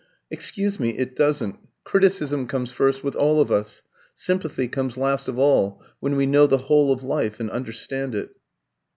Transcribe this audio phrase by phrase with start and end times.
[0.31, 1.59] "Excuse me, it doesn't.
[1.83, 3.83] Criticism comes first with all of us.
[4.15, 8.31] Sympathy comes last of all when we know the whole of life, and understand it."